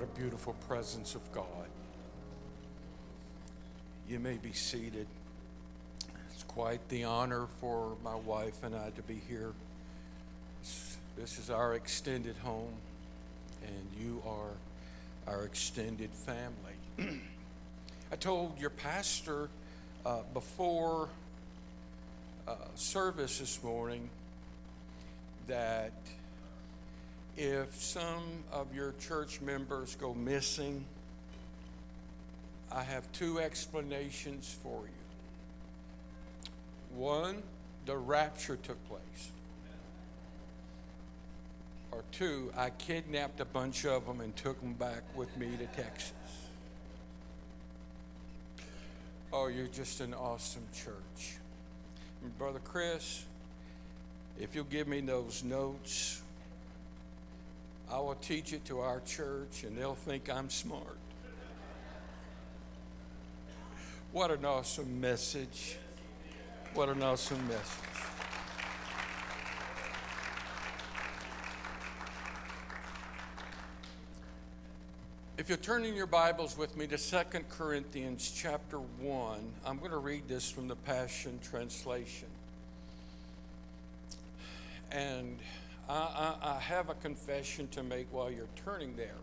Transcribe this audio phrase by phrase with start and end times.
[0.00, 1.44] What a beautiful presence of God.
[4.08, 5.06] You may be seated.
[6.32, 9.52] It's quite the honor for my wife and I to be here.
[11.18, 12.72] This is our extended home,
[13.62, 14.52] and you are
[15.26, 17.20] our extended family.
[18.10, 19.50] I told your pastor
[20.06, 21.10] uh, before
[22.48, 24.08] uh, service this morning
[25.46, 25.92] that
[27.36, 30.84] if some of your church members go missing,
[32.72, 34.90] I have two explanations for you.
[36.96, 37.42] One,
[37.86, 39.30] the rapture took place.
[41.92, 45.66] Or two, I kidnapped a bunch of them and took them back with me to
[45.66, 46.12] Texas.
[49.32, 51.36] Oh, you're just an awesome church.
[52.22, 53.24] And Brother Chris,
[54.38, 56.22] if you'll give me those notes,
[57.92, 60.96] I will teach it to our church and they'll think I'm smart.
[64.12, 65.76] What an awesome message.
[66.74, 67.90] What an awesome message.
[75.36, 79.98] If you're turning your Bibles with me to Second Corinthians chapter 1, I'm going to
[79.98, 82.28] read this from the Passion Translation.
[84.92, 85.38] And
[85.88, 89.14] I, I, have a confession to make while you're turning there.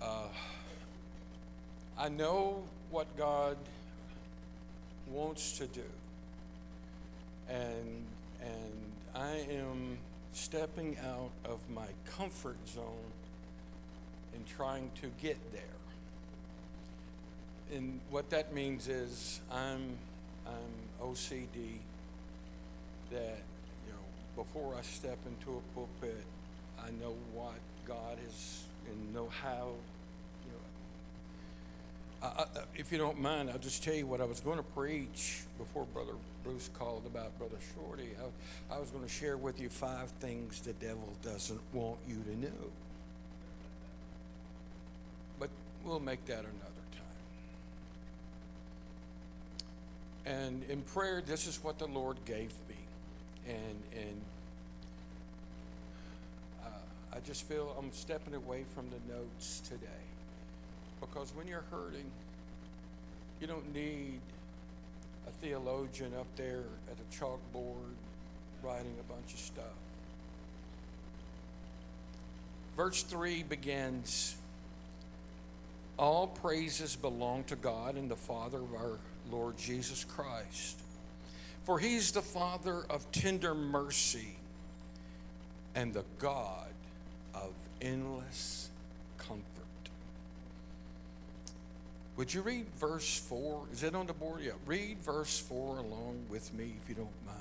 [0.00, 0.28] Uh,
[1.98, 3.56] I know what God
[5.10, 5.82] wants to do.
[7.48, 8.06] And,
[8.40, 9.98] and I am
[10.32, 13.12] stepping out of my comfort zone
[14.34, 15.62] in trying to get there.
[17.72, 19.96] And what that means is I'm,
[20.46, 21.78] I'm OCD
[23.10, 23.42] that,
[24.36, 26.24] before I step into a pulpit,
[26.78, 29.70] I know what God is and know how,
[30.44, 32.28] you know.
[32.28, 34.62] I, I, if you don't mind, I'll just tell you what I was going to
[34.62, 38.10] preach before Brother Bruce called about Brother Shorty.
[38.70, 42.16] I, I was going to share with you five things the devil doesn't want you
[42.16, 42.70] to know.
[45.38, 45.50] But
[45.84, 46.50] we'll make that another
[50.24, 50.34] time.
[50.34, 52.71] And in prayer, this is what the Lord gave me.
[53.48, 54.20] And, and
[56.64, 59.86] uh, I just feel I'm stepping away from the notes today.
[61.00, 62.10] Because when you're hurting,
[63.40, 64.20] you don't need
[65.26, 67.94] a theologian up there at a chalkboard
[68.62, 69.64] writing a bunch of stuff.
[72.76, 74.36] Verse 3 begins
[75.98, 78.98] All praises belong to God and the Father of our
[79.30, 80.78] Lord Jesus Christ.
[81.64, 84.36] For he's the Father of tender mercy
[85.74, 86.72] and the God
[87.34, 88.68] of endless
[89.18, 89.44] comfort.
[92.16, 93.62] Would you read verse 4?
[93.72, 94.42] Is it on the board?
[94.42, 94.52] Yeah.
[94.66, 97.38] Read verse 4 along with me if you don't mind.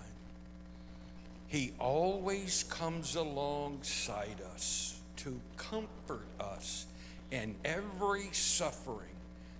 [1.47, 6.85] He always comes alongside us to comfort us
[7.31, 9.09] in every suffering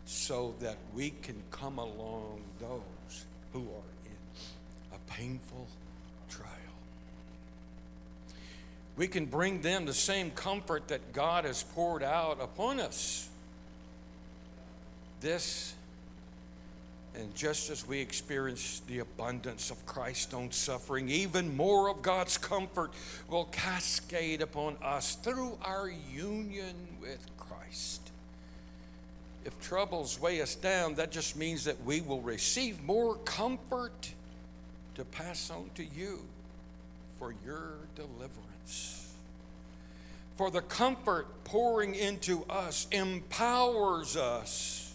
[0.06, 4.01] so that we can come along those who are
[5.18, 5.68] painful
[6.30, 6.48] trial.
[8.98, 13.30] We can bring them the same comfort that God has poured out upon us.
[15.22, 15.74] This,
[17.16, 22.38] and just as we experience the abundance of Christ's own suffering, even more of God's
[22.38, 22.92] comfort
[23.30, 28.02] will cascade upon us through our union with Christ.
[29.46, 34.14] If troubles weigh us down, that just means that we will receive more comfort
[35.02, 36.20] to pass on to you
[37.18, 39.12] for your deliverance.
[40.38, 44.94] For the comfort pouring into us empowers us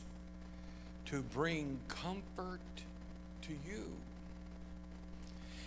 [1.07, 2.61] to bring comfort
[3.43, 3.83] to you.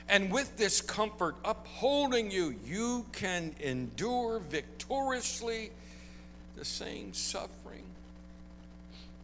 [0.08, 5.70] And with this comfort upholding you, you can endure victoriously
[6.56, 7.84] the same suffering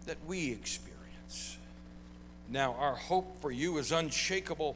[0.08, 1.58] that we experience.
[2.50, 4.76] Now, our hope for you is unshakable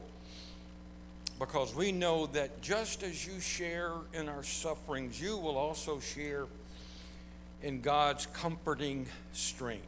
[1.39, 6.45] because we know that just as you share in our sufferings, you will also share
[7.63, 9.85] in God's comforting strength.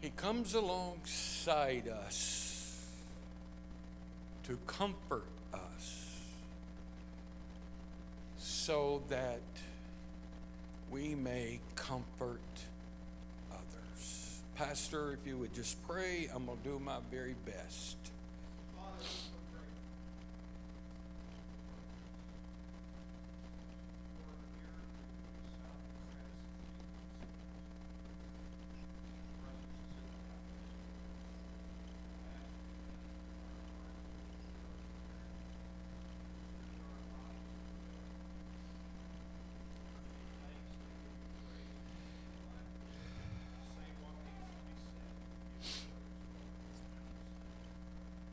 [0.00, 2.86] He comes alongside us
[4.44, 6.16] to comfort us
[8.38, 9.40] so that
[10.90, 12.40] we may comfort.
[14.58, 17.97] Pastor, if you would just pray, I'm going to do my very best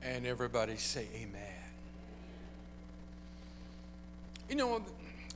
[0.05, 1.41] And everybody say amen.
[4.47, 4.81] You know,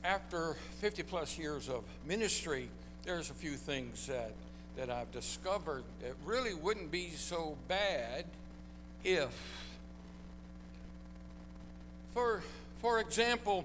[0.04, 2.68] after 50 plus years of ministry,
[3.04, 4.30] there's a few things that,
[4.76, 8.24] that I've discovered that really wouldn't be so bad
[9.02, 9.34] if,
[12.14, 12.40] for,
[12.80, 13.64] for example,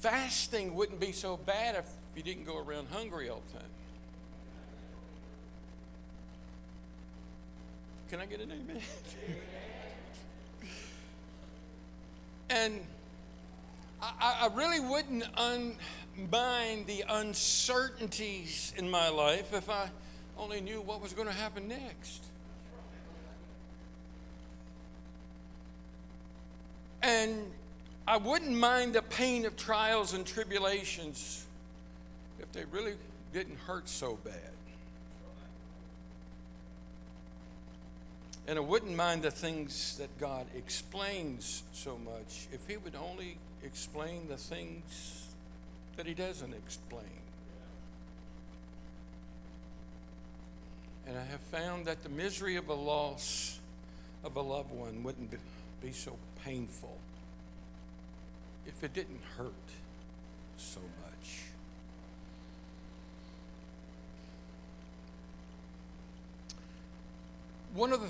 [0.00, 1.84] fasting wouldn't be so bad if
[2.16, 3.68] you didn't go around hungry all the time.
[8.12, 8.82] Can I get an amen?
[12.50, 12.80] and
[14.02, 19.88] I, I, really wouldn't unbind the uncertainties in my life if I
[20.36, 22.22] only knew what was going to happen next.
[27.00, 27.50] And
[28.06, 31.46] I wouldn't mind the pain of trials and tribulations
[32.38, 32.92] if they really
[33.32, 34.34] didn't hurt so bad.
[38.46, 43.38] And I wouldn't mind the things that God explains so much if He would only
[43.62, 45.28] explain the things
[45.96, 47.22] that He doesn't explain.
[51.06, 53.58] And I have found that the misery of a loss
[54.24, 55.30] of a loved one wouldn't
[55.82, 56.96] be so painful
[58.66, 59.52] if it didn't hurt
[60.56, 61.51] so much.
[67.74, 68.08] One of the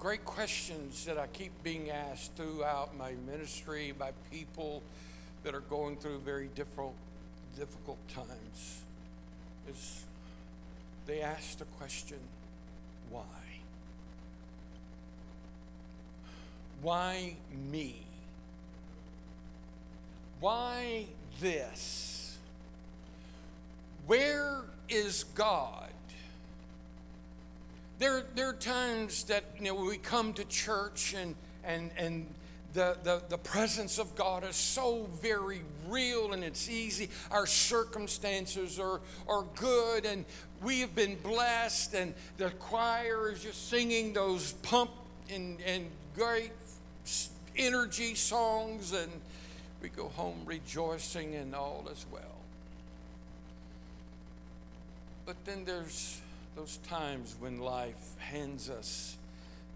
[0.00, 4.82] great questions that I keep being asked throughout my ministry by people
[5.44, 6.96] that are going through very difficult,
[7.56, 8.82] difficult times
[9.70, 10.04] is
[11.06, 12.18] they ask the question,
[13.10, 13.22] why?
[16.82, 17.36] Why
[17.70, 17.94] me?
[20.40, 21.06] Why
[21.40, 22.36] this?
[24.08, 25.93] Where is God?
[27.98, 32.26] There, there are times that you know, we come to church and, and, and
[32.72, 37.08] the, the, the presence of God is so very real and it's easy.
[37.30, 40.24] Our circumstances are, are good and
[40.64, 44.90] we have been blessed, and the choir is just singing those pump
[45.30, 46.52] and, and great
[47.56, 49.12] energy songs, and
[49.82, 52.22] we go home rejoicing and all is well.
[55.26, 56.20] But then there's
[56.56, 59.16] those times when life hands us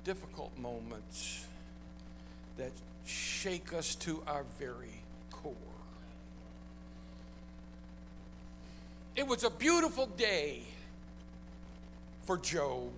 [0.04, 1.46] difficult moments
[2.56, 2.72] that
[3.04, 5.54] shake us to our very core.
[9.16, 10.62] It was a beautiful day
[12.24, 12.90] for Job.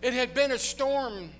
[0.00, 1.30] It had been a storm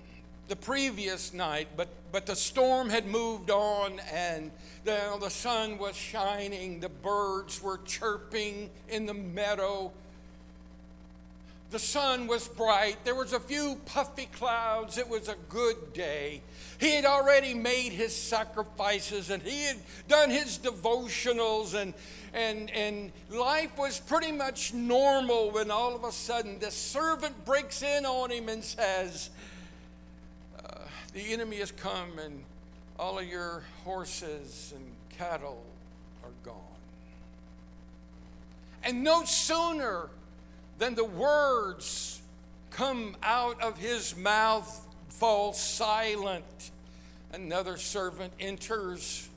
[0.48, 4.50] the previous night, but, but the storm had moved on and
[4.84, 9.90] the, the sun was shining, the birds were chirping in the meadow.
[11.70, 12.98] The sun was bright.
[13.04, 14.98] There was a few puffy clouds.
[14.98, 16.42] It was a good day.
[16.78, 21.94] He had already made his sacrifices and he had done his devotionals and
[22.32, 27.82] and and life was pretty much normal when all of a sudden the servant breaks
[27.82, 29.30] in on him and says,
[31.14, 32.44] "The enemy has come and
[32.98, 34.84] all of your horses and
[35.16, 35.62] cattle
[36.24, 36.56] are gone.
[38.82, 40.08] And no sooner
[40.78, 42.20] than the words
[42.70, 46.70] come out of his mouth fall silent,
[47.32, 49.28] another servant enters.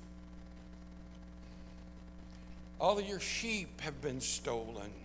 [2.81, 4.96] All of your sheep have been stolen.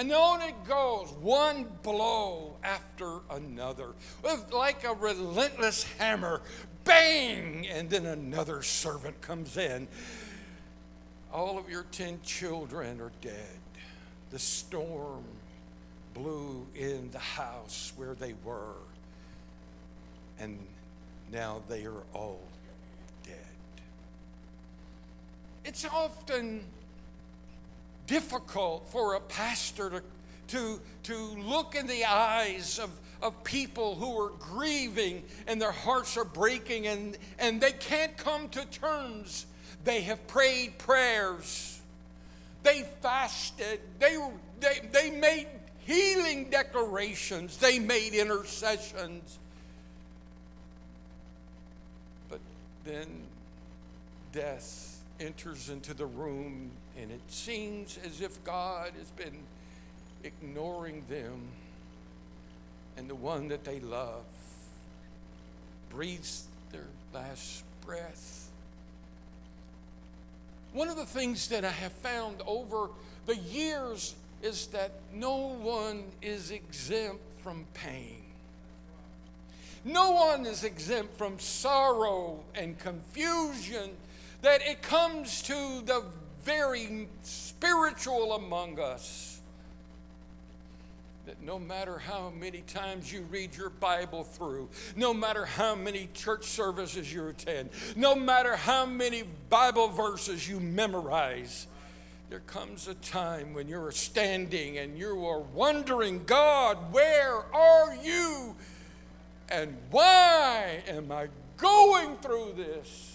[0.00, 3.88] And on it goes, one blow after another,
[4.50, 6.40] like a relentless hammer.
[6.84, 7.66] Bang!
[7.66, 9.88] And then another servant comes in.
[11.30, 13.60] All of your ten children are dead.
[14.30, 15.22] The storm
[16.14, 18.80] blew in the house where they were,
[20.38, 20.58] and
[21.30, 22.40] now they are all
[23.22, 23.36] dead.
[25.66, 26.64] It's often
[28.10, 30.02] difficult for a pastor to,
[30.48, 32.90] to, to look in the eyes of,
[33.22, 38.48] of people who are grieving and their hearts are breaking and, and they can't come
[38.48, 39.46] to terms.
[39.84, 41.80] They have prayed prayers,
[42.64, 44.18] they fasted, they,
[44.58, 45.46] they, they made
[45.78, 49.38] healing declarations, they made intercessions.
[52.28, 52.40] But
[52.84, 53.06] then
[54.32, 59.38] death enters into the room, and it seems as if God has been
[60.22, 61.40] ignoring them,
[62.96, 64.24] and the one that they love
[65.88, 68.50] breathes their last breath.
[70.72, 72.90] One of the things that I have found over
[73.26, 78.22] the years is that no one is exempt from pain.
[79.84, 83.90] No one is exempt from sorrow and confusion,
[84.42, 86.04] that it comes to the
[86.44, 89.40] very spiritual among us
[91.26, 96.08] that no matter how many times you read your Bible through, no matter how many
[96.12, 101.66] church services you attend, no matter how many Bible verses you memorize,
[102.30, 108.56] there comes a time when you're standing and you are wondering, God, where are you?
[109.48, 113.09] And why am I going through this?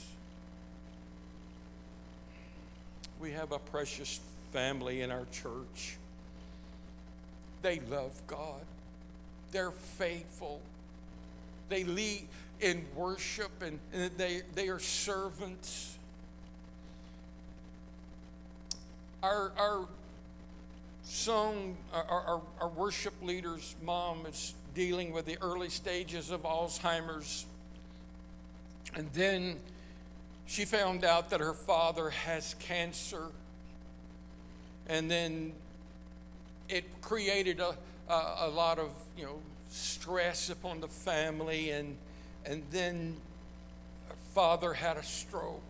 [3.19, 4.19] We have a precious
[4.51, 5.97] family in our church
[7.65, 8.61] they love God.
[9.51, 10.61] They're faithful.
[11.67, 12.27] They lead
[12.61, 15.97] in worship and, and they, they are servants.
[19.23, 19.87] Our, our
[21.05, 27.47] song, our, our, our worship leader's mom is dealing with the early stages of Alzheimer's.
[28.93, 29.55] And then
[30.45, 33.27] she found out that her father has cancer.
[34.87, 35.53] And then
[36.69, 37.75] it created a,
[38.09, 41.97] a, a, lot of you know stress upon the family and
[42.45, 43.15] and then
[44.07, 45.61] her father had a stroke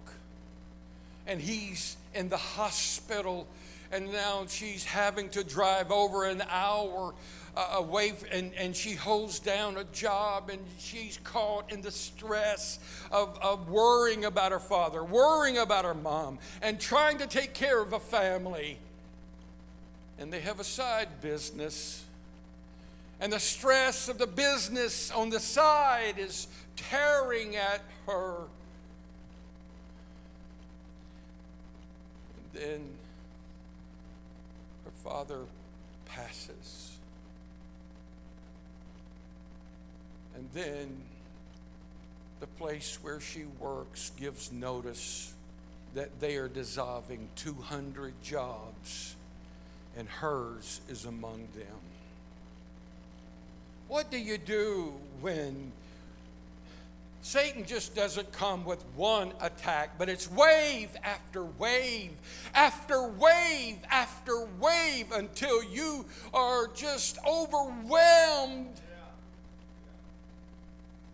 [1.27, 3.47] and he's in the hospital
[3.91, 7.13] and now she's having to drive over an hour
[7.55, 12.79] uh, away and, and she holds down a job and she's caught in the stress
[13.11, 17.81] of, of worrying about her father worrying about her mom and trying to take care
[17.81, 18.77] of a family
[20.17, 22.03] and they have a side business.
[23.19, 28.35] And the stress of the business on the side is tearing at her.
[32.61, 32.87] And
[35.05, 35.41] father
[36.05, 36.97] passes.
[40.35, 40.97] And then
[42.39, 45.33] the place where she works gives notice
[45.93, 49.15] that they are dissolving 200 jobs
[49.95, 51.79] and hers is among them.
[53.87, 55.71] What do you do when
[57.25, 62.11] Satan just doesn't come with one attack, but it's wave after wave
[62.53, 66.05] after wave after wave until you
[66.35, 68.79] are just overwhelmed.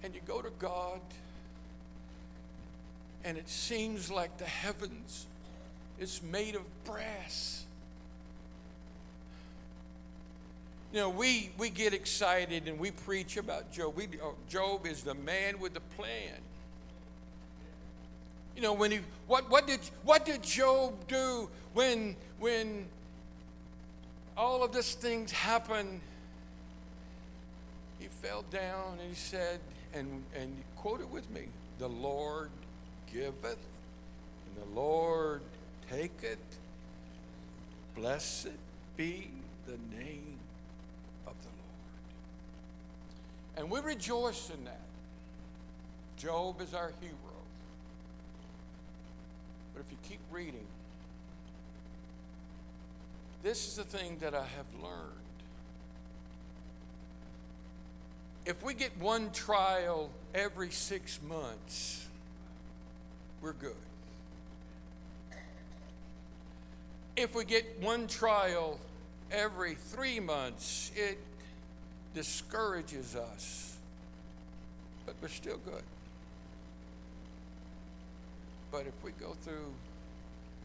[0.04, 1.00] And you go to God,
[3.24, 5.28] and it seems like the heavens
[5.98, 7.64] is made of brass.
[10.92, 13.96] You know, we, we get excited and we preach about Job.
[13.96, 16.36] We, oh, Job is the man with the plan.
[18.56, 22.86] You know, when he, what, what, did, what did Job do when, when
[24.36, 26.02] all of these things happened?
[27.98, 29.62] He fell down and he said,
[29.94, 31.44] and, and quote it with me,
[31.80, 32.50] the Lord
[33.12, 35.42] giveth, and the Lord
[35.90, 36.40] taketh.
[37.96, 38.50] Blessed
[38.98, 39.30] be
[39.68, 40.31] the name
[43.58, 44.80] And we rejoice in that.
[46.18, 47.16] Job is our hero.
[49.74, 50.66] But if you keep reading,
[53.44, 55.18] this is the thing that I have learned.
[58.46, 62.08] If we get one trial every six months,
[63.42, 63.76] we're good.
[67.16, 68.80] If we get one trial
[69.32, 71.18] every three months, it
[72.14, 73.76] discourages us,
[75.06, 75.84] but we're still good.
[78.72, 79.74] But if we go through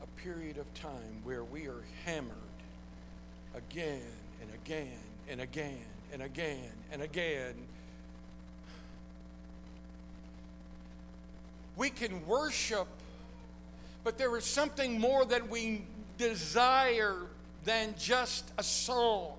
[0.02, 2.36] a period of time where we are hammered
[3.56, 4.02] again
[4.40, 4.98] and again
[5.28, 7.54] and again and again and again,
[11.76, 12.86] we can worship,
[14.04, 15.82] but there is something more that we
[16.16, 17.16] desire
[17.64, 19.32] than just a song.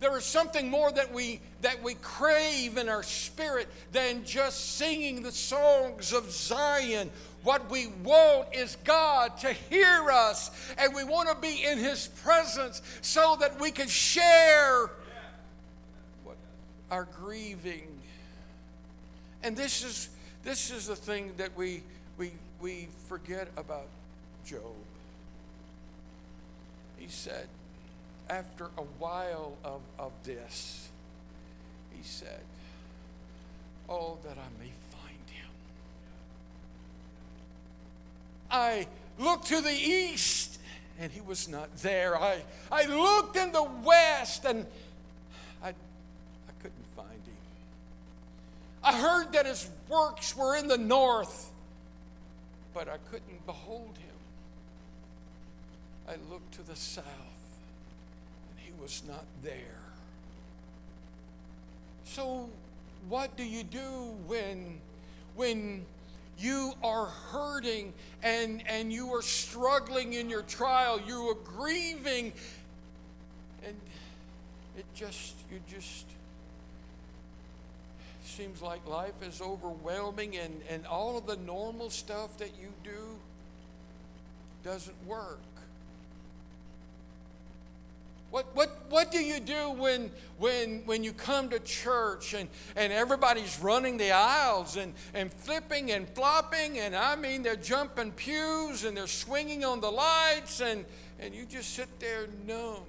[0.00, 5.22] There is something more that we that we crave in our spirit than just singing
[5.22, 7.10] the songs of Zion.
[7.42, 12.08] What we want is God to hear us, and we want to be in His
[12.22, 14.90] presence so that we can share
[16.22, 16.36] what
[16.90, 17.88] our grieving.
[19.42, 20.10] And this is
[20.44, 21.82] this is the thing that we
[22.18, 23.88] we we forget about
[24.46, 24.62] Job.
[26.98, 27.46] He said,
[28.30, 30.88] after a while of, of this,
[31.96, 32.40] he said,
[33.88, 35.50] Oh, that I may find him.
[38.50, 38.86] I
[39.18, 40.60] looked to the east
[40.98, 42.16] and he was not there.
[42.20, 44.66] I, I looked in the west and
[45.62, 47.36] I, I couldn't find him.
[48.82, 51.50] I heard that his works were in the north,
[52.74, 54.08] but I couldn't behold him.
[56.06, 57.27] I looked to the south
[58.80, 59.78] was not there.
[62.04, 62.48] So,
[63.08, 64.80] what do you do when,
[65.36, 65.84] when
[66.38, 67.92] you are hurting
[68.22, 71.00] and, and you are struggling in your trial?
[71.06, 72.32] You are grieving,
[73.64, 73.76] and
[74.76, 76.06] it just, you just,
[78.24, 83.18] seems like life is overwhelming and, and all of the normal stuff that you do
[84.62, 85.40] doesn't work.
[88.30, 92.92] What, what, what do you do when, when, when you come to church and, and
[92.92, 96.78] everybody's running the aisles and, and flipping and flopping?
[96.78, 100.84] And I mean, they're jumping pews and they're swinging on the lights, and,
[101.18, 102.84] and you just sit there numb.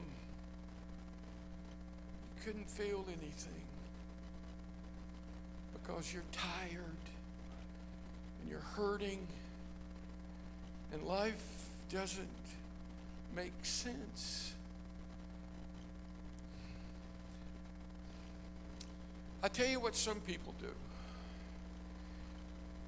[2.35, 3.63] You couldn't feel anything
[5.73, 6.83] because you're tired
[8.41, 9.25] and you're hurting,
[10.91, 12.27] and life doesn't
[13.33, 14.48] make sense.
[19.41, 20.67] I tell you what some people do.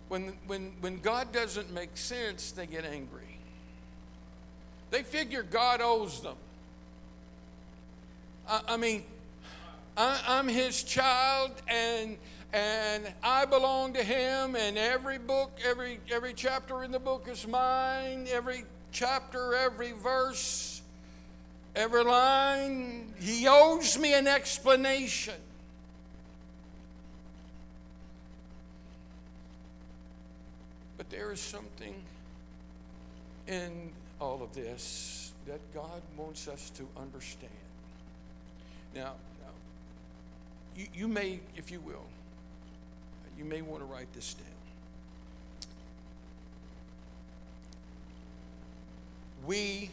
[0.09, 3.37] When, when, when God doesn't make sense, they get angry.
[4.89, 6.35] They figure God owes them.
[8.47, 9.03] I, I mean,
[9.95, 12.17] I, I'm his child and
[12.53, 17.47] and I belong to him and every book every every chapter in the book is
[17.47, 20.81] mine every chapter every verse
[21.75, 25.35] every line he owes me an explanation
[31.11, 31.93] there is something
[33.47, 37.51] in all of this that God wants us to understand.
[38.95, 39.13] Now,
[40.77, 42.05] you, you may, if you will,
[43.37, 44.47] you may want to write this down.
[49.45, 49.89] We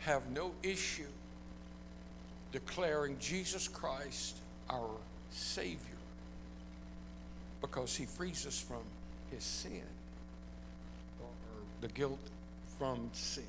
[0.00, 1.02] have no issue
[2.52, 4.36] declaring Jesus Christ
[4.68, 4.90] our
[5.30, 5.78] Savior
[7.60, 8.82] because He frees us from
[9.30, 9.82] His sin
[11.80, 12.18] the guilt
[12.78, 13.44] from sin.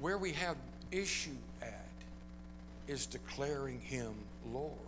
[0.00, 0.56] Where we have
[0.90, 1.88] issue at
[2.88, 4.12] is declaring him
[4.52, 4.78] Lord.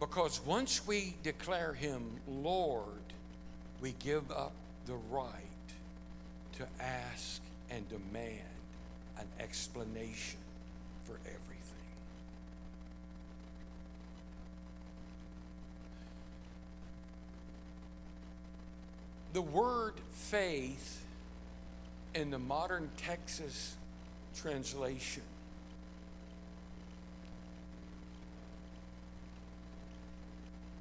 [0.00, 2.86] Because once we declare him Lord,
[3.80, 4.52] we give up
[4.86, 5.32] the right
[6.58, 8.42] to ask and demand
[9.18, 10.38] an explanation
[11.04, 11.45] for everything.
[19.36, 21.04] The word faith
[22.14, 23.74] in the modern Texas
[24.34, 25.24] translation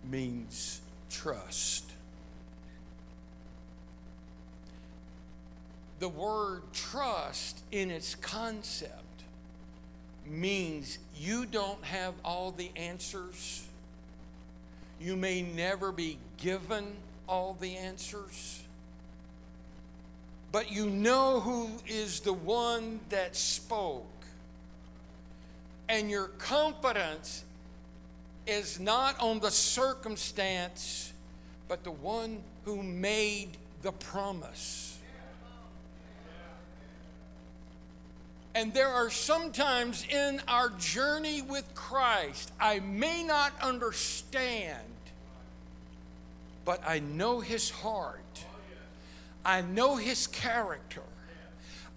[0.10, 1.92] means trust.
[6.00, 9.24] The word trust in its concept
[10.26, 13.68] means you don't have all the answers.
[15.02, 16.96] You may never be given
[17.28, 18.64] all the answers.
[20.52, 24.06] But you know who is the one that spoke.
[25.90, 27.44] And your confidence
[28.48, 31.12] is not on the circumstance,
[31.68, 33.50] but the one who made
[33.82, 34.98] the promise.
[38.56, 44.80] And there are sometimes in our journey with Christ, I may not understand
[46.66, 48.20] but I know his heart.
[49.46, 51.04] I know his character.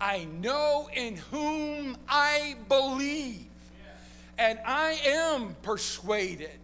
[0.01, 3.47] I know in whom I believe.
[4.39, 6.61] And I am persuaded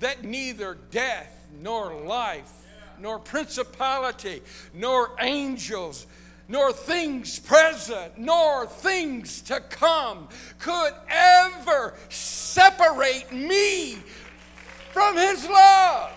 [0.00, 2.50] that neither death nor life,
[2.98, 4.42] nor principality,
[4.74, 6.06] nor angels,
[6.48, 13.98] nor things present, nor things to come could ever separate me
[14.92, 16.10] from His love.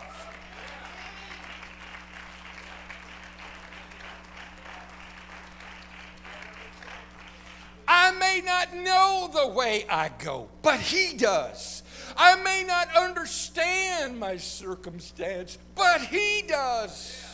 [7.91, 11.84] I not know the way I go, but He does.
[12.17, 17.25] I may not understand my circumstance, but He does.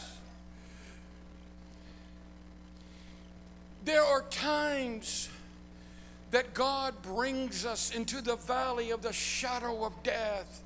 [3.84, 5.30] There are times
[6.32, 10.64] that God brings us into the valley of the shadow of death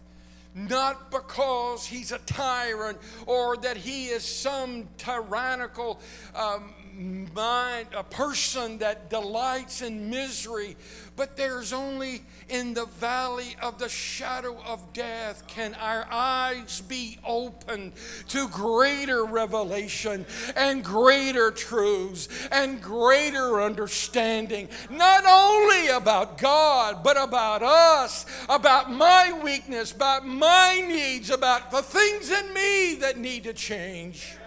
[0.56, 6.00] not because he's a tyrant or that he is some tyrannical
[6.36, 10.76] um, mind, a person that delights in misery,
[11.16, 17.18] but there's only in the valley of the shadow of death can our eyes be
[17.26, 17.94] opened
[18.28, 27.64] to greater revelation and greater truths and greater understanding, not only about God, but about
[27.64, 33.54] us, about my weakness, about my needs, about the things in me that need to
[33.54, 34.39] change.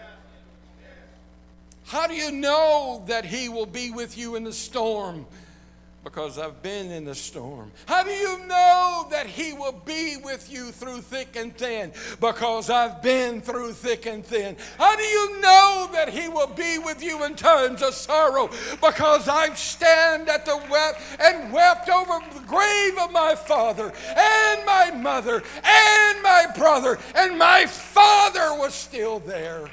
[1.93, 5.27] How do you know that He will be with you in the storm?
[6.03, 7.71] Because I've been in the storm.
[7.85, 11.93] How do you know that He will be with you through thick and thin?
[12.19, 14.57] Because I've been through thick and thin.
[14.79, 18.49] How do you know that He will be with you in times of sorrow?
[18.81, 24.65] Because I've stand at the wept and wept over the grave of my father and
[24.65, 29.69] my mother and my brother, and my father was still there.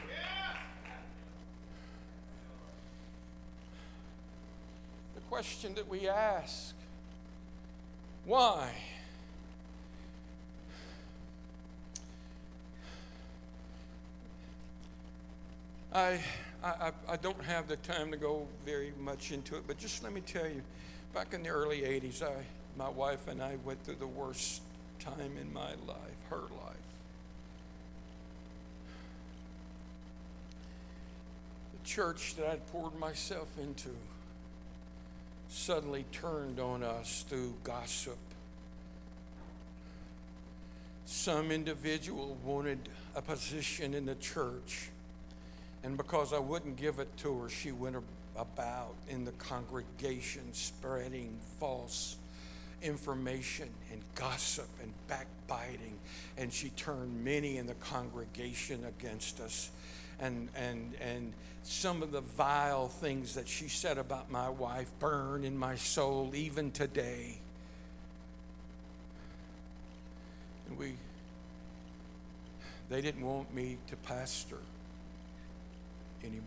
[5.30, 6.74] Question that we ask
[8.26, 8.72] why?
[15.94, 16.20] I,
[16.64, 20.14] I, I don't have the time to go very much into it, but just let
[20.14, 20.62] me tell you,
[21.14, 22.34] back in the early 80s, I,
[22.78, 24.62] my wife and I went through the worst
[25.00, 26.78] time in my life, her life.
[31.82, 33.90] The church that I'd poured myself into
[35.50, 38.18] suddenly turned on us through gossip.
[41.06, 44.90] Some individual wanted a position in the church,
[45.84, 47.96] and because I wouldn't give it to her, she went
[48.38, 52.16] about in the congregation spreading false
[52.82, 55.98] information and gossip and backbiting,
[56.38, 59.72] and she turned many in the congregation against us.
[60.22, 65.44] And, and, and some of the vile things that she said about my wife burn
[65.44, 67.38] in my soul even today.
[70.68, 70.94] And we,
[72.90, 74.58] they didn't want me to pastor
[76.24, 76.44] anymore.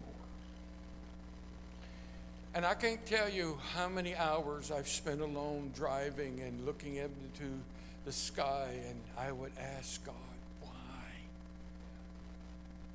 [2.55, 7.59] And I can't tell you how many hours I've spent alone driving and looking into
[8.05, 10.32] the sky, and I would ask God?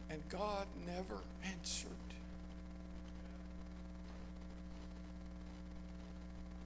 [0.10, 1.91] And God never answered.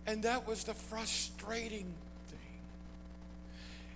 [0.06, 1.94] And that was the frustrating
[2.28, 2.40] thing.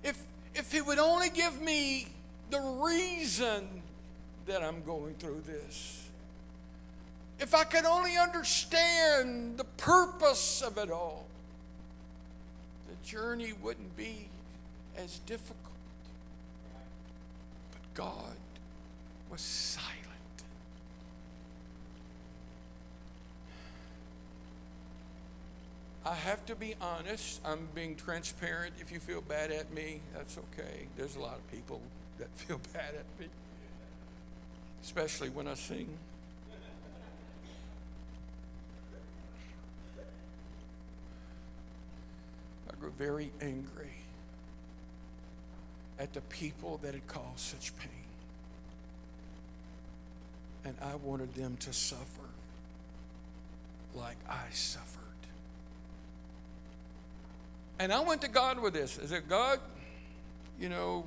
[0.03, 0.21] If,
[0.53, 2.07] if He would only give me
[2.49, 3.67] the reason
[4.45, 6.07] that I'm going through this,
[7.39, 11.25] if I could only understand the purpose of it all,
[12.87, 14.29] the journey wouldn't be
[14.97, 15.57] as difficult.
[17.71, 18.35] But God
[19.29, 19.95] was silent.
[26.05, 27.41] I have to be honest.
[27.43, 28.75] I'm being transparent.
[28.79, 30.87] If you feel bad at me, that's okay.
[30.95, 31.81] There's a lot of people
[32.19, 33.27] that feel bad at me,
[34.83, 35.89] especially when I sing.
[42.69, 43.91] I grew very angry
[45.97, 48.04] at the people that had caused such pain.
[50.65, 52.21] And I wanted them to suffer
[53.93, 55.01] like I suffered.
[57.79, 58.99] And I went to God with this.
[59.01, 59.59] I said, God,
[60.59, 61.05] you know,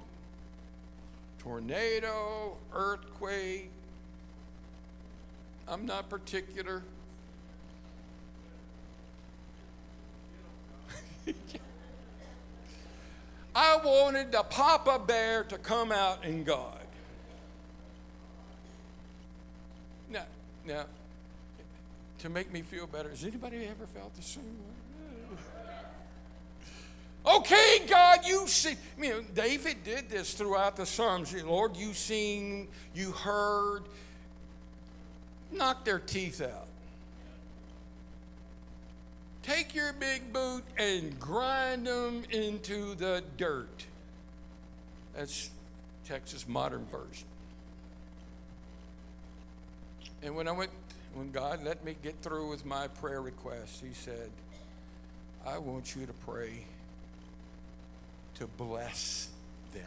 [1.39, 3.71] tornado, earthquake,
[5.67, 6.83] I'm not particular.
[13.55, 16.78] I wanted the Papa Bear to come out in God.
[20.69, 20.85] Now,
[22.19, 25.37] to make me feel better, has anybody ever felt the same way?
[27.27, 28.77] Okay, God, you see.
[29.35, 31.35] David did this throughout the Psalms.
[31.43, 33.83] Lord, you seen, you heard,
[35.51, 36.67] knock their teeth out.
[39.43, 43.87] take your big boot and grind them into the dirt.
[45.17, 45.51] That's
[46.05, 47.27] Texas modern version.
[50.23, 50.71] And when I went,
[51.15, 54.31] when God let me get through with my prayer request, He said,
[55.47, 56.65] I want you to pray
[58.35, 59.31] to bless
[59.73, 59.85] them.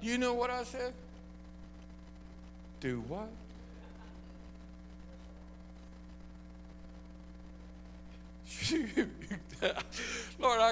[0.00, 0.92] You know what I said?
[2.80, 3.30] Do what?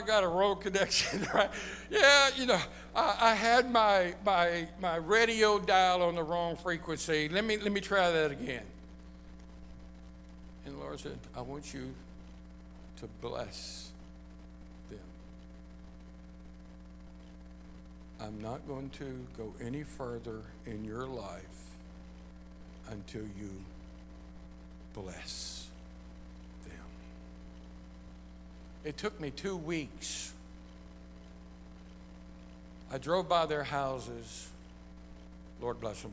[0.01, 1.51] I got a road connection, right?
[1.91, 2.61] Yeah, you know,
[2.97, 7.29] I, I, had my, my, my radio dial on the wrong frequency.
[7.29, 8.63] Let me, let me try that again.
[10.65, 11.93] And the Lord said, I want you
[13.01, 13.91] to bless
[14.89, 14.99] them.
[18.21, 21.41] I'm not going to go any further in your life
[22.91, 23.51] until you
[24.95, 25.70] bless.
[28.85, 30.33] It took me two weeks.
[32.93, 34.49] I drove by their houses.
[35.61, 36.13] Lord bless them.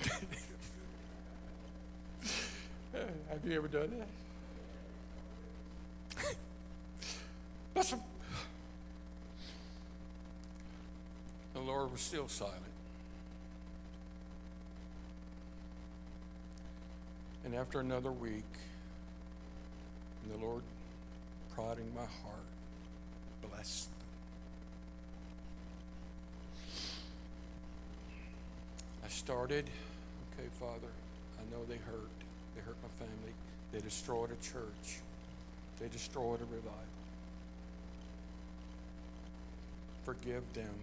[2.92, 3.92] Have you ever done
[6.16, 6.24] that?
[7.74, 8.00] bless them.
[11.62, 12.56] Lord was still silent.
[17.44, 18.44] And after another week,
[20.30, 20.62] the Lord
[21.54, 23.88] prodding my heart, blessed.
[29.04, 29.68] I started,
[30.32, 30.92] okay, Father,
[31.38, 32.10] I know they hurt.
[32.54, 33.32] They hurt my family.
[33.72, 35.00] They destroyed a church.
[35.80, 36.72] They destroyed a revival.
[40.04, 40.74] Forgive them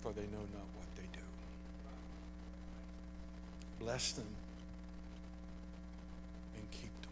[0.00, 1.24] for they know not what they do.
[3.80, 4.26] Bless them
[6.56, 7.10] and keep them.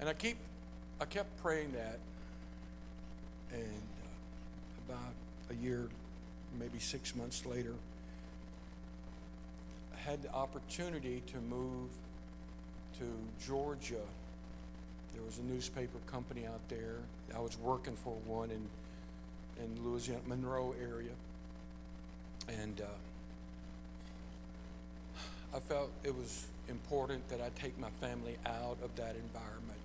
[0.00, 0.36] And I keep,
[1.00, 1.98] I kept praying that,
[3.52, 5.12] and uh, about
[5.50, 5.88] a year,
[6.58, 7.74] maybe six months later,
[9.94, 11.90] I had the opportunity to move
[12.98, 13.04] to
[13.46, 14.04] Georgia.
[15.14, 16.96] There was a newspaper company out there.
[17.34, 18.68] I was working for one, and
[19.58, 21.12] in Louisiana, Monroe area.
[22.48, 22.84] And uh,
[25.54, 29.78] I felt it was important that I take my family out of that environment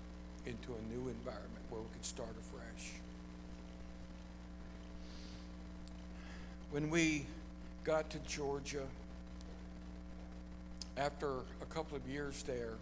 [0.45, 2.91] into a new environment where we could start afresh.
[6.71, 7.25] When we
[7.83, 8.85] got to Georgia,
[10.97, 12.73] after a couple of years there,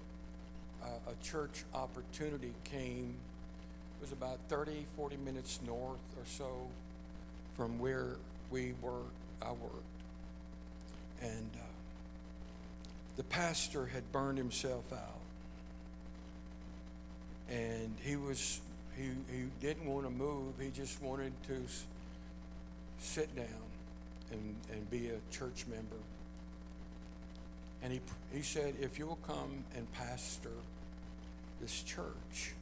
[0.84, 3.14] uh, a church opportunity came
[3.98, 6.68] it was about 30, 40 minutes north or so
[7.56, 8.18] from where
[8.52, 9.02] we were,
[9.42, 9.74] I worked.
[11.22, 11.66] And uh,
[13.16, 15.20] the pastor had burned himself out.
[17.50, 18.60] And he was,
[18.96, 20.54] he, he didn't want to move.
[20.60, 21.66] He just wanted to
[23.00, 23.46] sit down
[24.32, 25.96] and, and be a church member.
[27.82, 28.02] And he,
[28.34, 30.52] he said, if you'll come and pastor
[31.62, 32.54] this church,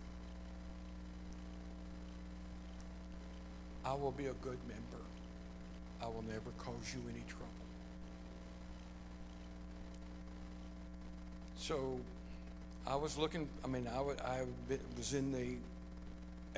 [3.85, 5.03] I will be a good member.
[6.01, 7.45] I will never cause you any trouble.
[11.57, 11.99] So
[12.87, 14.45] I was looking, I mean, I, would, I
[14.97, 15.55] was in the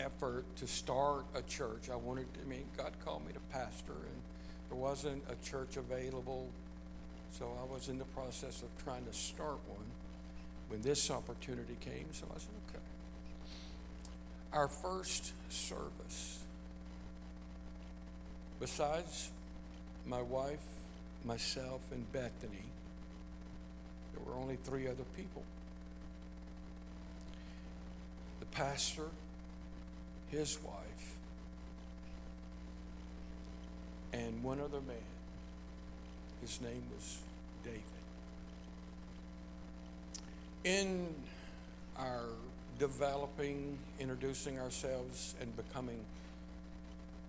[0.02, 1.90] effort to start a church.
[1.92, 4.22] I wanted, I mean, God called me to pastor, and
[4.70, 6.48] there wasn't a church available.
[7.32, 9.86] So I was in the process of trying to start one
[10.70, 12.08] when this opportunity came.
[12.12, 12.84] So I said, okay.
[14.54, 16.40] Our first service
[18.60, 19.30] Besides
[20.06, 20.64] my wife,
[21.24, 22.66] myself, and Bethany,
[24.14, 25.44] there were only three other people
[28.40, 29.10] the pastor,
[30.30, 31.16] his wife,
[34.14, 34.96] and one other man.
[36.42, 37.18] His name was
[37.64, 37.82] David.
[40.64, 41.08] In
[41.98, 42.26] our
[42.80, 46.00] developing, introducing ourselves, and becoming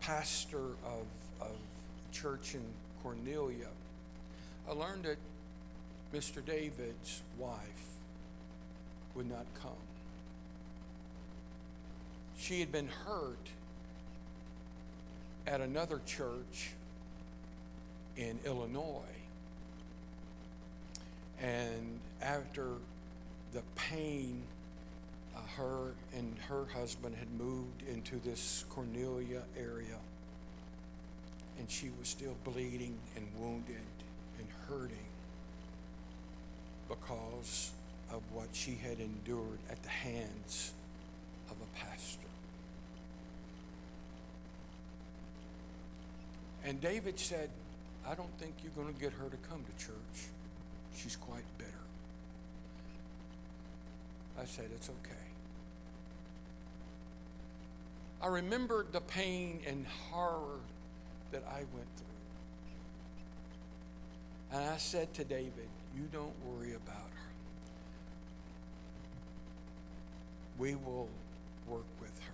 [0.08, 1.04] pastor of,
[1.38, 1.54] of
[2.12, 2.62] church in
[3.02, 3.68] Cornelia,
[4.66, 5.18] I learned that
[6.14, 6.42] Mr.
[6.42, 7.58] David's wife
[9.14, 9.72] would not come.
[12.38, 13.50] She had been hurt
[15.46, 16.70] at another church
[18.16, 19.02] in Illinois.
[21.42, 22.68] And after
[23.52, 24.42] the pain,
[25.38, 29.98] uh, her and her husband had moved into this Cornelia area.
[31.58, 33.76] And she was still bleeding and wounded
[34.38, 34.96] and hurting
[36.88, 37.72] because
[38.10, 40.72] of what she had endured at the hands
[41.50, 42.20] of a pastor.
[46.64, 47.50] And David said,
[48.06, 50.28] I don't think you're going to get her to come to church.
[50.96, 51.70] She's quite bitter.
[54.40, 55.17] I said, It's okay.
[58.20, 60.58] I remembered the pain and horror
[61.30, 62.06] that I went through.
[64.52, 67.30] And I said to David, You don't worry about her.
[70.58, 71.08] We will
[71.68, 72.32] work with her.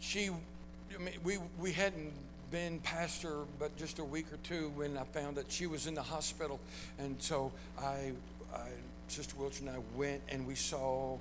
[0.00, 2.12] She, I mean, we, we hadn't
[2.50, 5.94] been pastor but just a week or two when I found that she was in
[5.94, 6.60] the hospital.
[6.98, 8.12] And so I,
[8.54, 8.68] I
[9.08, 11.18] Sister Wiltcher and I went and we saw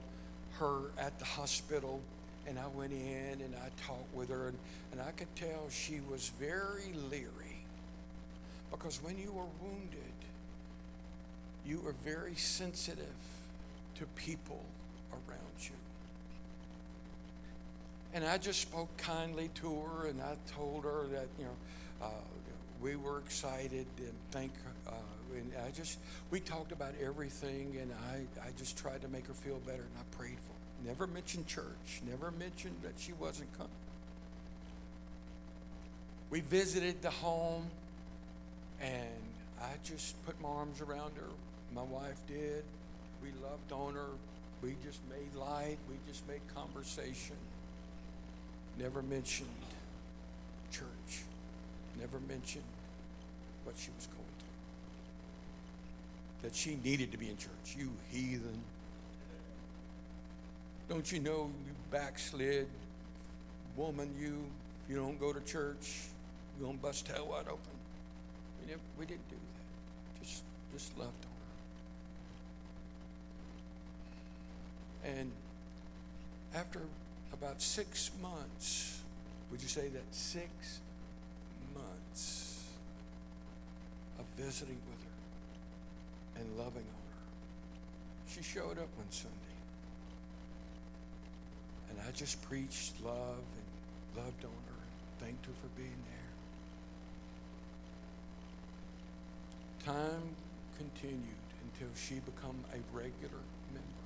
[0.59, 2.01] her at the hospital
[2.47, 4.57] and I went in and I talked with her, and,
[4.91, 7.63] and I could tell she was very leery.
[8.71, 9.99] Because when you are wounded,
[11.65, 13.05] you are very sensitive
[13.95, 14.63] to people
[15.11, 15.75] around you.
[18.13, 22.09] And I just spoke kindly to her, and I told her that, you know, uh,
[22.81, 24.51] we were excited and thank
[24.87, 24.91] uh,
[25.35, 25.99] and I just
[26.31, 29.97] we talked about everything and I, I just tried to make her feel better and
[29.97, 30.87] I prayed for her.
[30.87, 33.71] Never mentioned church, never mentioned that she wasn't coming.
[36.33, 37.69] We visited the home,
[38.81, 39.21] and
[39.61, 41.29] I just put my arms around her.
[41.75, 42.63] My wife did.
[43.21, 44.09] We loved on her.
[44.63, 45.77] We just made light.
[45.87, 47.35] We just made conversation.
[48.79, 49.47] Never mentioned
[50.71, 51.21] church.
[51.99, 52.63] Never mentioned
[53.63, 54.22] what she was going.
[56.43, 57.75] That she needed to be in church.
[57.75, 58.61] You heathen.
[60.89, 62.67] Don't you know, you backslid
[63.75, 64.45] woman, you,
[64.87, 66.01] you don't go to church,
[66.57, 67.59] you're going to bust hell wide open.
[68.61, 70.25] We, never, we didn't do that.
[70.25, 71.23] Just, just loved
[75.03, 75.09] her.
[75.09, 75.31] And
[76.55, 76.81] after
[77.33, 79.01] about six months,
[79.51, 80.03] would you say that?
[80.11, 80.79] Six
[81.73, 82.63] months
[84.19, 85.02] of visiting with
[86.37, 87.23] and loving on her.
[88.27, 89.37] She showed up one Sunday.
[91.89, 96.03] And I just preached love and loved on her and thanked her for being
[99.85, 99.93] there.
[99.93, 100.35] Time
[100.77, 101.19] continued
[101.73, 104.03] until she became a regular member.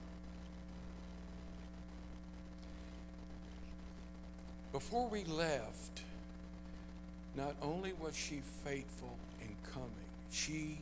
[4.72, 6.02] Before we left,
[7.36, 9.90] not only was she faithful in coming,
[10.32, 10.80] she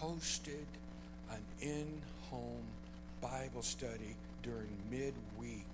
[0.00, 0.66] hosted
[1.30, 1.86] an in
[2.30, 2.64] home
[3.20, 5.66] Bible study during midweek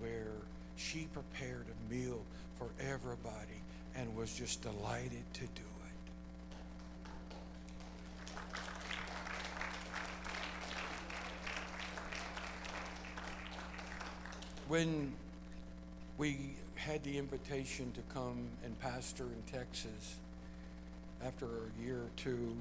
[0.00, 0.32] where
[0.76, 2.22] she prepared a meal
[2.58, 3.62] for everybody
[3.96, 5.66] and was just delighted to do it.
[14.68, 15.12] When
[16.16, 20.16] we had the invitation to come and pastor in Texas,
[21.24, 22.54] after a year or two,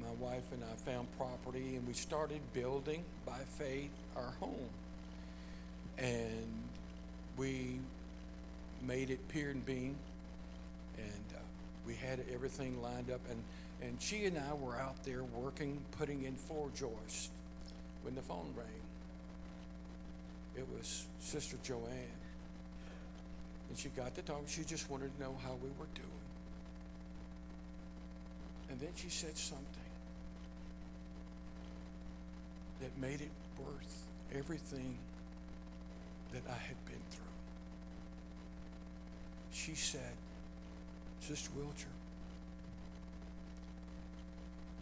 [0.00, 4.68] my wife and I found property and we started building by faith our home
[5.98, 6.62] and
[7.36, 7.80] we
[8.82, 9.96] made it pier and beam,
[10.96, 11.40] and uh,
[11.86, 13.20] we had everything lined up.
[13.30, 13.42] And,
[13.82, 17.30] and she and I were out there working, putting in floor joists
[18.02, 18.66] when the phone rang.
[20.56, 22.16] It was Sister Joanne.
[23.68, 24.42] And she got to talk.
[24.46, 26.08] She just wanted to know how we were doing.
[28.70, 29.77] And then she said something
[32.88, 34.96] that made it worth everything
[36.32, 37.24] that I had been through.
[39.52, 40.14] She said,
[41.20, 41.92] Sister Wiltcher,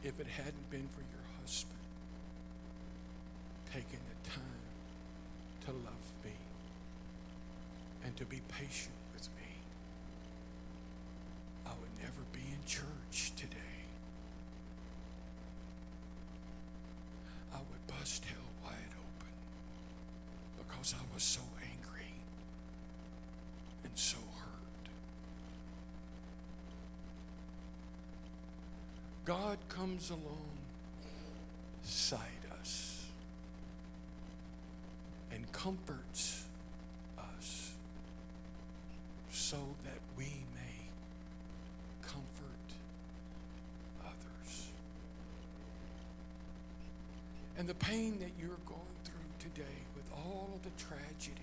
[0.04, 1.74] if it hadn't been for your husband
[3.72, 4.42] taking the time
[5.64, 6.32] to love me
[8.04, 8.94] and to be patient
[29.27, 30.11] God comes
[31.83, 32.20] alongside
[32.61, 33.05] us
[35.33, 36.45] and comforts
[37.18, 37.72] us
[39.33, 40.79] so that we may
[42.03, 42.22] comfort
[44.05, 44.68] others.
[47.59, 51.35] And the pain that you're going through today with all of the tragedy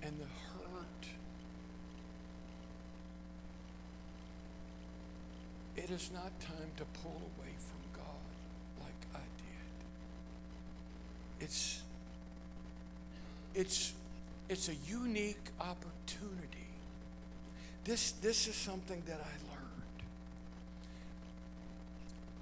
[0.00, 1.08] and the hurt
[5.90, 8.04] it is not time to pull away from God
[8.80, 9.72] like I did.
[11.44, 11.82] It's
[13.54, 13.92] it's
[14.48, 16.68] it's a unique opportunity.
[17.84, 20.04] This this is something that I learned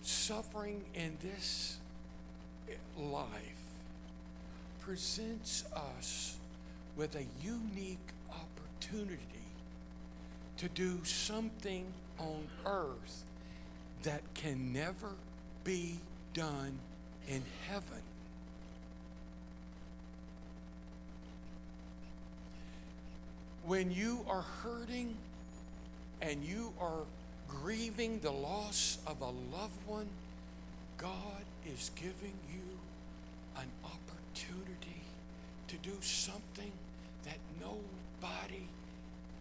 [0.03, 1.78] suffering in this
[2.99, 3.62] life
[4.80, 6.36] presents us
[6.96, 9.18] with a unique opportunity
[10.59, 11.86] to do something
[12.18, 13.24] on earth
[14.03, 15.11] that can never
[15.64, 15.99] be
[16.34, 16.78] done
[17.26, 18.03] in heaven.
[23.64, 25.14] When you are hurting
[26.22, 27.05] and you are
[27.49, 30.09] grieving the loss of a loved one,
[30.96, 32.62] God is giving you
[33.57, 35.03] an opportunity
[35.68, 36.72] to do something
[37.24, 38.64] that nobody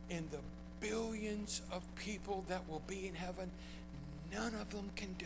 [0.09, 0.39] in the
[0.79, 3.49] billions of people that will be in heaven,
[4.33, 5.25] none of them can do.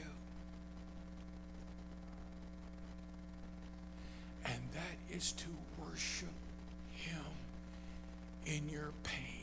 [4.46, 5.48] And that is to
[5.80, 6.30] worship
[6.94, 7.24] Him
[8.46, 9.42] in your pain.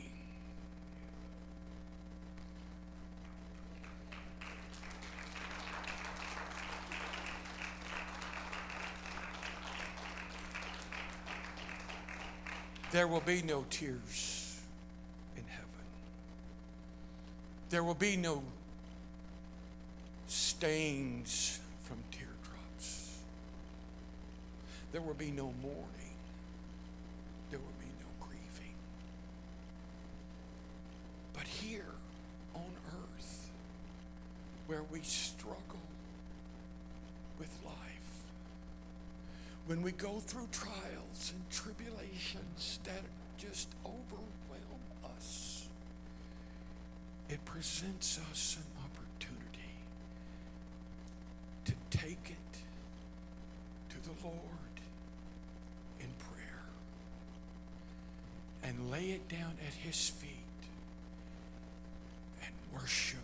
[12.91, 14.59] There will be no tears
[15.37, 15.67] in heaven.
[17.69, 18.41] There will be no
[20.59, 23.19] stains from teardrops.
[24.91, 26.17] There will be no mourning.
[27.49, 28.75] There will be no grieving.
[31.33, 31.95] But here
[32.53, 33.49] on earth,
[34.67, 35.87] where we struggle
[37.39, 38.25] with life,
[39.65, 43.03] when we go through trials and tribulations that
[43.37, 45.69] just overwhelm us,
[47.29, 49.39] it presents us an opportunity
[51.69, 52.59] to take it
[53.91, 54.75] to the Lord
[55.99, 56.63] in prayer
[58.63, 60.29] and lay it down at His feet
[62.43, 63.19] and worship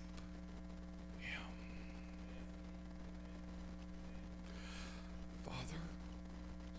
[1.19, 1.41] Him.
[5.43, 5.81] Father,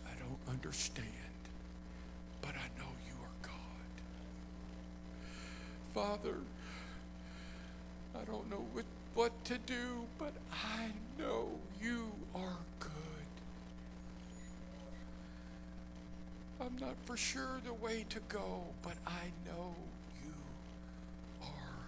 [0.06, 1.06] I don't understand,
[2.40, 3.94] but I know you are God.
[5.92, 6.36] Father,
[8.14, 8.84] I don't know what,
[9.14, 11.48] what to do, but I know
[11.80, 12.90] you are good.
[16.60, 19.74] I'm not for sure the way to go, but I know
[20.24, 20.32] you
[21.42, 21.86] are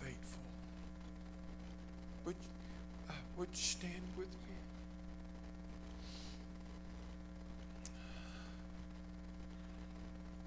[0.00, 0.42] faithful.
[2.26, 2.36] Would,
[3.08, 4.34] uh, would you stand with me?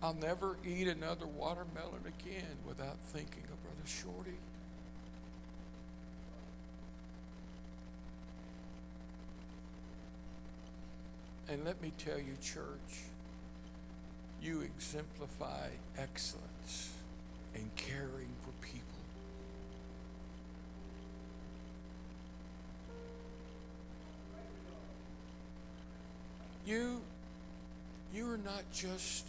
[0.03, 4.37] I'll never eat another watermelon again without thinking of Brother Shorty.
[11.49, 13.05] And let me tell you, church,
[14.45, 16.91] you exemplify excellence
[17.55, 18.81] in caring for people.
[26.63, 27.01] You,
[28.13, 29.25] you are not just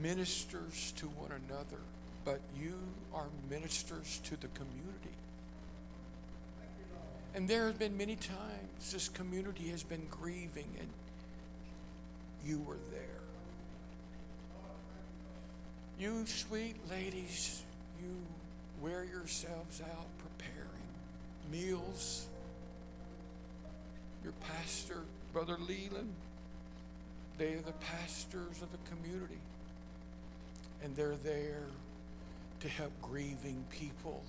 [0.00, 1.82] ministers to one another,
[2.24, 2.74] but you
[3.14, 4.88] are ministers to the community.
[7.34, 10.88] And there have been many times this community has been grieving, and
[12.44, 13.21] you were there.
[15.98, 17.62] You sweet ladies,
[18.00, 18.16] you
[18.80, 20.68] wear yourselves out preparing
[21.50, 22.26] meals.
[24.24, 26.12] Your pastor, Brother Leland,
[27.38, 29.40] they are the pastors of the community
[30.82, 31.66] and they're there
[32.60, 34.22] to help grieving people.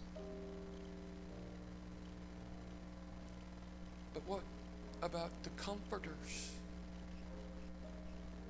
[4.13, 4.41] But what
[5.01, 6.51] about the comforters?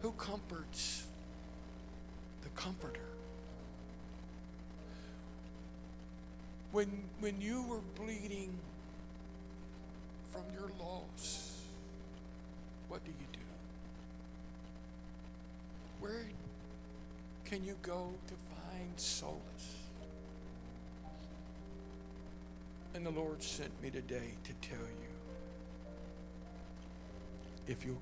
[0.02, 1.06] Who comforts
[2.56, 3.00] comforter?
[6.72, 6.90] When,
[7.20, 8.58] when you were bleeding
[10.32, 11.62] from your loss,
[12.88, 13.40] what do you do?
[16.00, 16.26] Where
[17.46, 19.40] can you go to find solace?
[22.96, 25.14] And the Lord sent me today to tell you
[27.68, 27.98] if you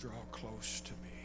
[0.00, 1.19] draw close to me,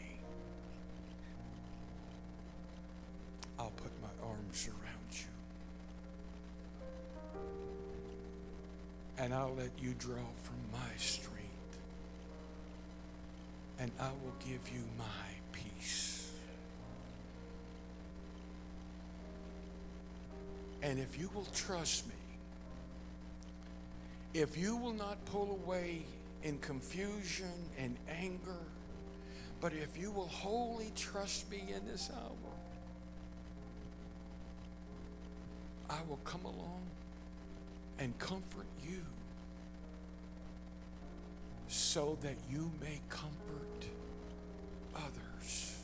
[9.18, 11.36] and I'll let you draw from my strength.
[13.80, 15.04] And I will give you my
[15.52, 16.32] peace.
[20.82, 22.14] And if you will trust me,
[24.34, 26.04] if you will not pull away
[26.44, 28.60] in confusion and anger,
[29.62, 32.52] but if you will wholly trust me in this hour,
[35.90, 36.85] I will come along
[38.00, 39.02] and comfort you
[41.68, 43.86] so that you may comfort
[44.96, 45.78] others.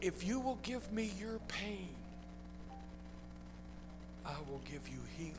[0.00, 1.88] If you will give me your pain,
[4.24, 5.34] I will give you healing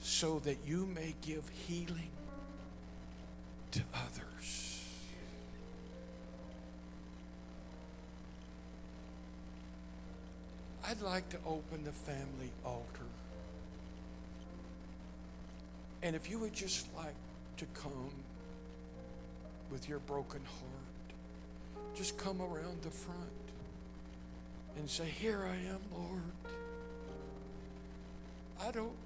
[0.00, 2.10] so that you may give healing
[3.72, 4.13] to others.
[11.14, 13.06] Like to open the family altar.
[16.02, 17.14] And if you would just like
[17.58, 18.10] to come
[19.70, 23.46] with your broken heart, just come around the front
[24.76, 26.32] and say, Here I am, Lord.
[28.60, 28.96] I don't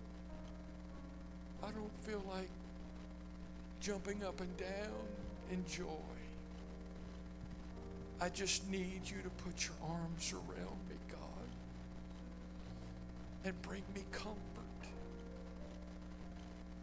[1.63, 2.49] I don't feel like
[3.83, 5.05] jumping up and down
[5.53, 6.17] in joy.
[8.19, 10.88] I just need you to put your arms around
[13.45, 14.39] and bring me comfort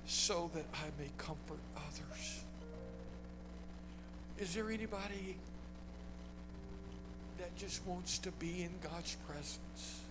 [0.06, 2.44] so that I may comfort others.
[4.38, 5.38] Is there anybody
[7.38, 10.02] that just wants to be in God's presence?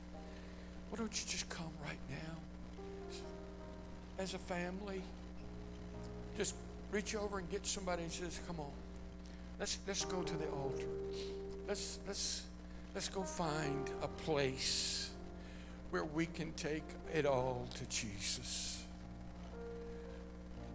[0.90, 2.36] Why don't you just come right now?
[4.18, 5.02] As a family,
[6.36, 6.54] just
[6.90, 8.70] reach over and get somebody and says, "Come on,
[9.58, 10.86] let's let's go to the altar.
[11.66, 12.42] Let's let's
[12.94, 15.10] let's go find a place
[15.94, 16.82] where we can take
[17.14, 18.82] it all to Jesus."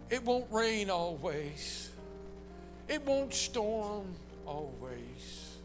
[0.08, 1.90] It won't rain always.
[2.88, 4.14] It won't storm
[4.46, 5.58] always.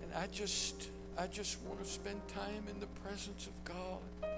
[0.00, 4.30] And I just I just want to spend time in the presence of God.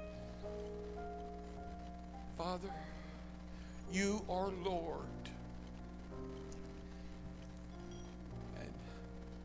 [2.38, 2.72] Father,
[3.92, 5.28] you are Lord.
[8.58, 8.72] And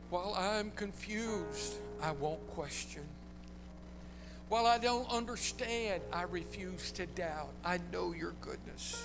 [0.08, 3.02] while I'm confused, I won't question.
[4.52, 7.54] While I don't understand, I refuse to doubt.
[7.64, 9.02] I know your goodness.